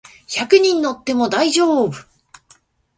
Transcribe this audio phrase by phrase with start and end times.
[0.27, 1.93] 百人乗っても大丈夫